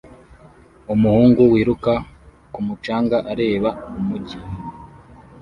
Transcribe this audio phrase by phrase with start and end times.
[0.93, 1.93] Umuhungu wiruka
[2.53, 3.69] ku mucanga areba
[3.99, 4.39] umujyi